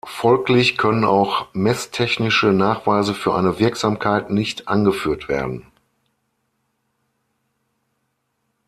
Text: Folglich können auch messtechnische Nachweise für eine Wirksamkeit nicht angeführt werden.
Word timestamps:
Folglich 0.03 0.79
können 0.79 1.03
auch 1.05 1.45
messtechnische 1.53 2.47
Nachweise 2.47 3.13
für 3.13 3.35
eine 3.35 3.59
Wirksamkeit 3.59 4.31
nicht 4.31 4.67
angeführt 4.67 5.29
werden. 5.29 5.67